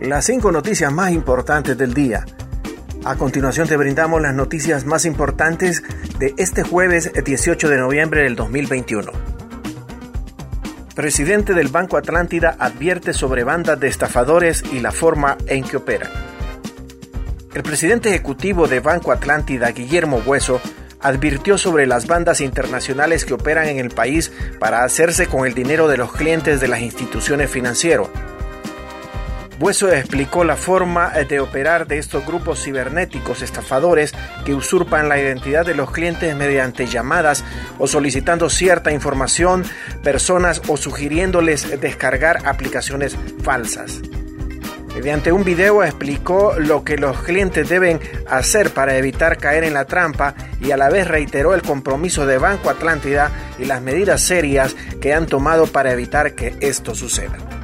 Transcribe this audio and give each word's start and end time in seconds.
las 0.00 0.26
cinco 0.26 0.52
noticias 0.52 0.92
más 0.92 1.10
importantes 1.10 1.76
del 1.76 1.92
día. 1.92 2.24
A 3.04 3.16
continuación 3.16 3.66
te 3.66 3.76
brindamos 3.76 4.22
las 4.22 4.34
noticias 4.34 4.84
más 4.84 5.04
importantes 5.04 5.82
de 6.18 6.34
este 6.36 6.62
jueves 6.62 7.10
18 7.24 7.68
de 7.68 7.78
noviembre 7.78 8.22
del 8.22 8.36
2021. 8.36 9.10
Presidente 10.94 11.54
del 11.54 11.68
Banco 11.68 11.96
Atlántida 11.96 12.56
advierte 12.58 13.12
sobre 13.12 13.44
bandas 13.44 13.78
de 13.78 13.88
estafadores 13.88 14.62
y 14.72 14.80
la 14.80 14.92
forma 14.92 15.36
en 15.46 15.64
que 15.64 15.76
operan. 15.76 16.10
El 17.54 17.62
presidente 17.62 18.10
ejecutivo 18.10 18.68
de 18.68 18.80
Banco 18.80 19.10
Atlántida, 19.10 19.70
Guillermo 19.70 20.22
Hueso, 20.24 20.60
advirtió 21.00 21.56
sobre 21.58 21.86
las 21.86 22.06
bandas 22.06 22.40
internacionales 22.40 23.24
que 23.24 23.34
operan 23.34 23.68
en 23.68 23.78
el 23.78 23.90
país 23.90 24.32
para 24.58 24.84
hacerse 24.84 25.26
con 25.26 25.46
el 25.46 25.54
dinero 25.54 25.88
de 25.88 25.96
los 25.96 26.12
clientes 26.12 26.60
de 26.60 26.68
las 26.68 26.82
instituciones 26.82 27.50
financieras 27.50 28.08
Bueso 29.58 29.92
explicó 29.92 30.44
la 30.44 30.54
forma 30.54 31.10
de 31.10 31.40
operar 31.40 31.88
de 31.88 31.98
estos 31.98 32.24
grupos 32.24 32.62
cibernéticos 32.62 33.42
estafadores 33.42 34.14
que 34.44 34.54
usurpan 34.54 35.08
la 35.08 35.18
identidad 35.18 35.66
de 35.66 35.74
los 35.74 35.90
clientes 35.90 36.36
mediante 36.36 36.86
llamadas 36.86 37.44
o 37.80 37.88
solicitando 37.88 38.50
cierta 38.50 38.92
información, 38.92 39.64
personas 40.04 40.62
o 40.68 40.76
sugiriéndoles 40.76 41.80
descargar 41.80 42.46
aplicaciones 42.46 43.16
falsas. 43.42 44.00
Mediante 44.94 45.32
un 45.32 45.42
video 45.42 45.82
explicó 45.82 46.54
lo 46.56 46.84
que 46.84 46.96
los 46.96 47.20
clientes 47.22 47.68
deben 47.68 48.00
hacer 48.28 48.70
para 48.70 48.96
evitar 48.96 49.38
caer 49.38 49.64
en 49.64 49.74
la 49.74 49.86
trampa 49.86 50.34
y 50.60 50.70
a 50.70 50.76
la 50.76 50.88
vez 50.88 51.08
reiteró 51.08 51.54
el 51.54 51.62
compromiso 51.62 52.26
de 52.26 52.38
Banco 52.38 52.70
Atlántida 52.70 53.32
y 53.58 53.64
las 53.64 53.82
medidas 53.82 54.20
serias 54.20 54.76
que 55.00 55.14
han 55.14 55.26
tomado 55.26 55.66
para 55.66 55.92
evitar 55.92 56.34
que 56.34 56.56
esto 56.60 56.94
suceda. 56.94 57.57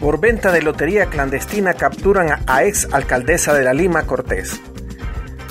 Por 0.00 0.20
venta 0.20 0.52
de 0.52 0.60
lotería 0.60 1.06
clandestina 1.06 1.72
capturan 1.72 2.42
a 2.46 2.64
ex 2.64 2.86
alcaldesa 2.92 3.54
de 3.54 3.64
la 3.64 3.72
Lima 3.72 4.02
Cortés. 4.02 4.60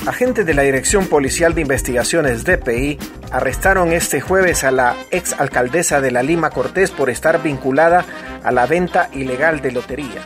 Agentes 0.05 0.45
de 0.45 0.53
la 0.53 0.61
Dirección 0.61 1.07
Policial 1.07 1.55
de 1.55 1.61
Investigaciones 1.61 2.45
DPI 2.45 2.99
arrestaron 3.31 3.91
este 3.91 4.21
jueves 4.21 4.63
a 4.63 4.69
la 4.69 4.95
ex 5.09 5.33
alcaldesa 5.33 5.99
de 5.99 6.11
la 6.11 6.21
Lima 6.21 6.51
Cortés 6.51 6.91
por 6.91 7.09
estar 7.09 7.41
vinculada 7.41 8.05
a 8.43 8.51
la 8.51 8.67
venta 8.67 9.09
ilegal 9.13 9.61
de 9.61 9.71
lotería. 9.71 10.21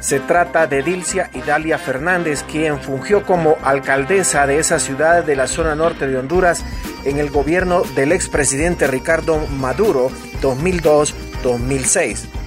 Se 0.00 0.20
trata 0.20 0.66
de 0.66 0.82
Dilcia 0.82 1.28
Idalia 1.34 1.76
Fernández, 1.76 2.44
quien 2.44 2.80
fungió 2.80 3.24
como 3.24 3.58
alcaldesa 3.62 4.46
de 4.46 4.58
esa 4.58 4.78
ciudad 4.78 5.22
de 5.22 5.36
la 5.36 5.48
zona 5.48 5.74
norte 5.74 6.06
de 6.06 6.16
Honduras 6.16 6.64
en 7.04 7.18
el 7.18 7.28
gobierno 7.30 7.82
del 7.94 8.12
expresidente 8.12 8.86
Ricardo 8.86 9.38
Maduro 9.48 10.10
2002-2006. 10.40 12.37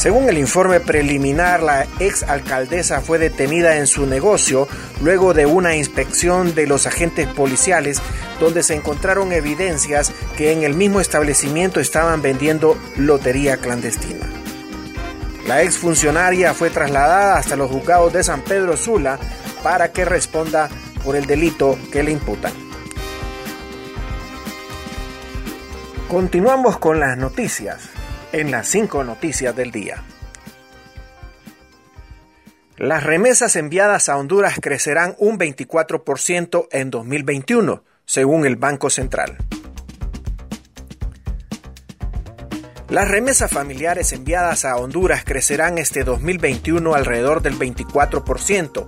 Según 0.00 0.30
el 0.30 0.38
informe 0.38 0.80
preliminar, 0.80 1.62
la 1.62 1.86
ex 1.98 2.22
alcaldesa 2.22 3.02
fue 3.02 3.18
detenida 3.18 3.76
en 3.76 3.86
su 3.86 4.06
negocio 4.06 4.66
luego 5.02 5.34
de 5.34 5.44
una 5.44 5.76
inspección 5.76 6.54
de 6.54 6.66
los 6.66 6.86
agentes 6.86 7.26
policiales 7.26 8.00
donde 8.40 8.62
se 8.62 8.74
encontraron 8.74 9.30
evidencias 9.30 10.10
que 10.38 10.52
en 10.52 10.62
el 10.62 10.72
mismo 10.72 11.02
establecimiento 11.02 11.80
estaban 11.80 12.22
vendiendo 12.22 12.78
lotería 12.96 13.58
clandestina. 13.58 14.26
La 15.46 15.62
ex 15.62 15.76
funcionaria 15.76 16.54
fue 16.54 16.70
trasladada 16.70 17.36
hasta 17.36 17.56
los 17.56 17.70
juzgados 17.70 18.10
de 18.14 18.24
San 18.24 18.40
Pedro 18.40 18.78
Sula 18.78 19.18
para 19.62 19.92
que 19.92 20.06
responda 20.06 20.70
por 21.04 21.14
el 21.14 21.26
delito 21.26 21.78
que 21.92 22.02
le 22.02 22.12
imputan. 22.12 22.54
Continuamos 26.08 26.78
con 26.78 26.98
las 26.98 27.18
noticias 27.18 27.99
en 28.32 28.50
las 28.50 28.66
cinco 28.68 29.04
noticias 29.04 29.54
del 29.54 29.70
día. 29.70 30.02
Las 32.76 33.04
remesas 33.04 33.56
enviadas 33.56 34.08
a 34.08 34.16
Honduras 34.16 34.58
crecerán 34.60 35.14
un 35.18 35.38
24% 35.38 36.68
en 36.70 36.90
2021, 36.90 37.84
según 38.06 38.46
el 38.46 38.56
Banco 38.56 38.88
Central. 38.88 39.36
Las 42.88 43.08
remesas 43.08 43.50
familiares 43.50 44.12
enviadas 44.12 44.64
a 44.64 44.76
Honduras 44.76 45.24
crecerán 45.24 45.76
este 45.78 46.04
2021 46.04 46.94
alrededor 46.94 47.42
del 47.42 47.58
24%, 47.58 48.86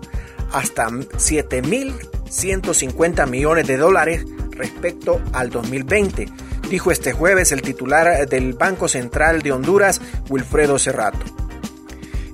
hasta 0.52 0.88
7.150 0.88 3.28
millones 3.28 3.66
de 3.66 3.76
dólares 3.76 4.24
respecto 4.50 5.20
al 5.32 5.50
2020, 5.50 6.28
dijo 6.72 6.90
este 6.90 7.12
jueves 7.12 7.52
el 7.52 7.60
titular 7.60 8.26
del 8.26 8.54
Banco 8.54 8.88
Central 8.88 9.42
de 9.42 9.52
Honduras, 9.52 10.00
Wilfredo 10.30 10.78
Cerrato. 10.78 11.18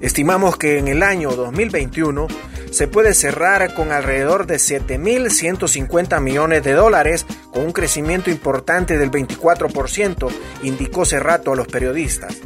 Estimamos 0.00 0.56
que 0.56 0.78
en 0.78 0.86
el 0.86 1.02
año 1.02 1.32
2021 1.32 2.28
se 2.70 2.86
puede 2.86 3.14
cerrar 3.14 3.74
con 3.74 3.90
alrededor 3.90 4.46
de 4.46 4.58
7.150 4.58 6.20
millones 6.20 6.62
de 6.62 6.72
dólares, 6.72 7.26
con 7.52 7.64
un 7.64 7.72
crecimiento 7.72 8.30
importante 8.30 8.96
del 8.96 9.10
24%, 9.10 10.30
indicó 10.62 11.04
Cerrato 11.04 11.52
a 11.52 11.56
los 11.56 11.66
periodistas. 11.66 12.36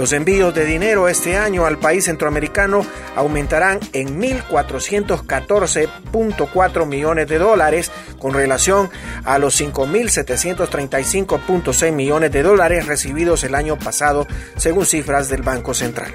Los 0.00 0.12
envíos 0.14 0.54
de 0.54 0.64
dinero 0.64 1.10
este 1.10 1.36
año 1.36 1.66
al 1.66 1.78
país 1.78 2.06
centroamericano 2.06 2.86
aumentarán 3.16 3.80
en 3.92 4.18
1.414.4 4.18 6.86
millones 6.86 7.28
de 7.28 7.38
dólares 7.38 7.92
con 8.18 8.32
relación 8.32 8.88
a 9.24 9.38
los 9.38 9.60
5.735.6 9.60 11.92
millones 11.92 12.32
de 12.32 12.42
dólares 12.42 12.86
recibidos 12.86 13.44
el 13.44 13.54
año 13.54 13.78
pasado, 13.78 14.26
según 14.56 14.86
cifras 14.86 15.28
del 15.28 15.42
Banco 15.42 15.74
Central. 15.74 16.14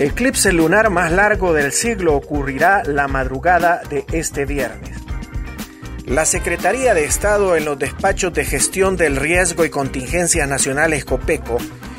El 0.00 0.08
eclipse 0.08 0.52
lunar 0.52 0.90
más 0.90 1.12
largo 1.12 1.52
del 1.52 1.70
siglo 1.70 2.16
ocurrirá 2.16 2.82
la 2.84 3.06
madrugada 3.06 3.80
de 3.88 4.04
este 4.10 4.44
viernes. 4.44 4.97
La 6.08 6.24
Secretaría 6.24 6.94
de 6.94 7.04
Estado 7.04 7.54
en 7.54 7.66
los 7.66 7.78
despachos 7.78 8.32
de 8.32 8.46
gestión 8.46 8.96
del 8.96 9.16
riesgo 9.16 9.66
y 9.66 9.70
contingencias 9.70 10.48
nacionales 10.48 11.04
COPECO 11.04 11.58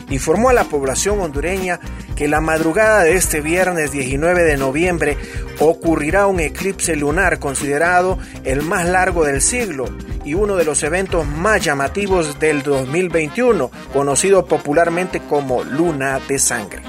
informó 0.10 0.50
a 0.50 0.54
la 0.54 0.64
población 0.64 1.20
hondureña 1.20 1.80
que 2.16 2.28
la 2.28 2.42
madrugada 2.42 3.04
de 3.04 3.14
este 3.14 3.40
viernes 3.40 3.92
19 3.92 4.44
de 4.44 4.58
noviembre 4.58 5.16
ocurrirá 5.60 6.26
un 6.26 6.40
eclipse 6.40 6.96
lunar 6.96 7.38
considerado 7.38 8.18
el 8.46 8.64
más 8.64 8.88
largo 8.88 9.26
del 9.26 9.42
siglo 9.42 9.86
y 10.26 10.34
uno 10.34 10.56
de 10.56 10.66
los 10.66 10.82
eventos 10.82 11.28
más 11.28 11.64
llamativos 11.64 12.40
del 12.40 12.64
2021, 12.64 13.70
conocido 13.94 14.48
popularmente 14.48 15.20
como 15.20 15.64
Luna 15.64 16.20
de 16.28 16.40
Sangre. 16.40 16.89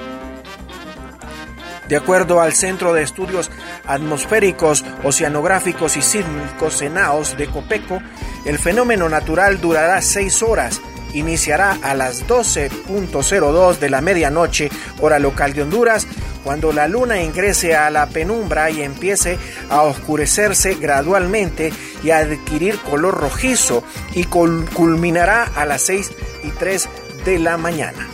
De 1.91 1.97
acuerdo 1.97 2.41
al 2.41 2.53
Centro 2.53 2.93
de 2.93 3.03
Estudios 3.03 3.51
Atmosféricos, 3.85 4.85
Oceanográficos 5.03 5.97
y 5.97 6.03
Sísmicos 6.03 6.79
CENAOS 6.79 7.37
de 7.37 7.49
Copeco, 7.49 8.01
el 8.45 8.61
fenómeno 8.61 9.09
natural 9.09 9.61
durará 9.61 10.01
seis 10.01 10.41
horas. 10.41 10.81
Iniciará 11.15 11.79
a 11.83 11.95
las 11.95 12.29
12.02 12.29 13.79
de 13.79 13.91
la 13.91 14.01
medianoche, 14.03 14.71
hora 15.01 15.19
local 15.19 15.53
de 15.53 15.63
Honduras, 15.63 16.07
cuando 16.45 16.73
la 16.73 16.87
luna 16.87 17.21
ingrese 17.21 17.75
a 17.75 17.91
la 17.91 18.07
penumbra 18.07 18.71
y 18.71 18.83
empiece 18.83 19.37
a 19.69 19.83
oscurecerse 19.83 20.75
gradualmente 20.75 21.73
y 22.05 22.11
a 22.11 22.19
adquirir 22.19 22.79
color 22.79 23.19
rojizo 23.19 23.83
y 24.15 24.23
culminará 24.25 25.43
a 25.43 25.67
las 25.67 25.83
6 25.83 26.13
y 26.45 26.51
3 26.51 26.89
de 27.25 27.41
la 27.41 27.57
mañana. 27.57 28.10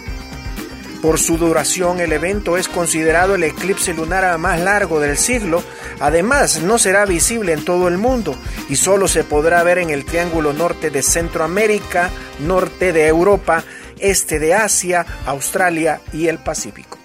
Por 1.07 1.21
su 1.21 1.39
duración, 1.39 2.01
el 2.01 2.13
evento 2.13 2.57
es 2.57 2.67
considerado 2.67 3.37
el 3.37 3.45
eclipse 3.45 3.95
lunar 3.95 4.37
más 4.39 4.59
largo 4.59 4.99
del 4.99 5.17
siglo. 5.17 5.63
Además, 6.01 6.63
no 6.63 6.79
será 6.79 7.07
visible 7.07 7.53
en 7.53 7.65
todo 7.65 7.87
el 7.87 7.97
mundo 7.97 8.35
y 8.69 8.75
solo 8.75 9.07
se 9.07 9.23
podrá 9.23 9.63
ver 9.63 9.79
en 9.79 9.91
el 9.91 10.05
triángulo 10.05 10.53
norte 10.53 10.91
de 10.91 11.05
Centroamérica, 11.05 12.11
norte 12.41 12.93
de 12.93 13.07
Europa, 13.07 13.63
este 14.01 14.41
de 14.41 14.55
Asia, 14.55 15.07
Australia 15.27 16.01
y 16.13 16.27
el 16.27 16.41
Pacífico. 16.41 16.99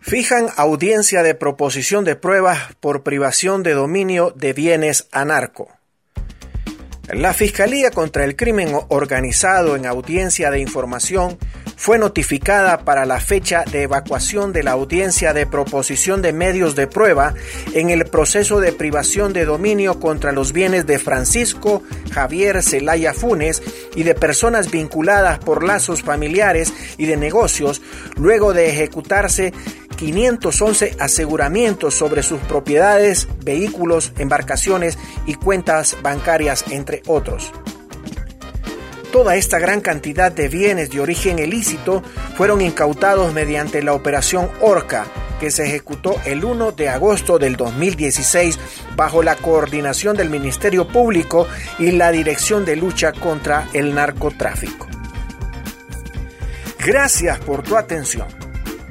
Fijan 0.00 0.46
audiencia 0.56 1.24
de 1.24 1.34
proposición 1.34 2.04
de 2.04 2.14
pruebas 2.14 2.76
por 2.78 3.02
privación 3.02 3.64
de 3.64 3.72
dominio 3.72 4.32
de 4.36 4.52
bienes 4.52 5.08
a 5.10 5.24
narco. 5.24 5.79
La 7.12 7.34
Fiscalía 7.34 7.90
contra 7.90 8.24
el 8.24 8.36
Crimen 8.36 8.72
Organizado 8.88 9.74
en 9.74 9.84
audiencia 9.84 10.52
de 10.52 10.60
información 10.60 11.38
fue 11.74 11.98
notificada 11.98 12.84
para 12.84 13.04
la 13.04 13.18
fecha 13.20 13.64
de 13.64 13.82
evacuación 13.82 14.52
de 14.52 14.62
la 14.62 14.72
audiencia 14.72 15.32
de 15.32 15.46
proposición 15.46 16.22
de 16.22 16.32
medios 16.32 16.76
de 16.76 16.86
prueba 16.86 17.34
en 17.72 17.90
el 17.90 18.04
proceso 18.04 18.60
de 18.60 18.72
privación 18.72 19.32
de 19.32 19.44
dominio 19.44 19.98
contra 19.98 20.30
los 20.30 20.52
bienes 20.52 20.86
de 20.86 20.98
Francisco 20.98 21.82
Javier 22.12 22.62
Zelaya 22.62 23.12
Funes 23.12 23.62
y 23.96 24.02
de 24.04 24.14
personas 24.14 24.70
vinculadas 24.70 25.38
por 25.38 25.64
lazos 25.64 26.02
familiares 26.02 26.72
y 26.96 27.06
de 27.06 27.16
negocios 27.16 27.82
luego 28.16 28.52
de 28.52 28.68
ejecutarse 28.68 29.52
511 30.00 30.96
aseguramientos 30.98 31.94
sobre 31.94 32.22
sus 32.22 32.40
propiedades, 32.40 33.28
vehículos, 33.44 34.14
embarcaciones 34.16 34.96
y 35.26 35.34
cuentas 35.34 35.98
bancarias, 36.02 36.64
entre 36.70 37.02
otros. 37.06 37.52
Toda 39.12 39.36
esta 39.36 39.58
gran 39.58 39.82
cantidad 39.82 40.32
de 40.32 40.48
bienes 40.48 40.88
de 40.88 41.00
origen 41.00 41.38
ilícito 41.38 42.02
fueron 42.34 42.62
incautados 42.62 43.34
mediante 43.34 43.82
la 43.82 43.92
operación 43.92 44.50
Orca, 44.62 45.04
que 45.38 45.50
se 45.50 45.66
ejecutó 45.66 46.16
el 46.24 46.46
1 46.46 46.72
de 46.72 46.88
agosto 46.88 47.38
del 47.38 47.56
2016 47.56 48.58
bajo 48.96 49.22
la 49.22 49.36
coordinación 49.36 50.16
del 50.16 50.30
Ministerio 50.30 50.88
Público 50.88 51.46
y 51.78 51.92
la 51.92 52.10
Dirección 52.10 52.64
de 52.64 52.76
Lucha 52.76 53.12
contra 53.12 53.68
el 53.74 53.94
Narcotráfico. 53.94 54.86
Gracias 56.78 57.38
por 57.40 57.62
tu 57.62 57.76
atención. 57.76 58.39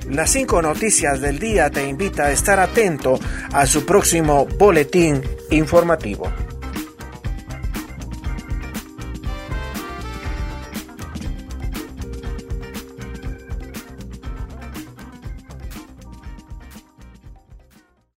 Las 0.09 0.31
cinco 0.31 0.59
noticias 0.61 1.21
del 1.21 1.37
día 1.37 1.69
te 1.69 1.87
invita 1.87 2.25
a 2.25 2.31
estar 2.31 2.59
atento 2.59 3.19
a 3.53 3.67
su 3.67 3.85
próximo 3.85 4.47
boletín 4.57 5.21
informativo. 5.51 6.31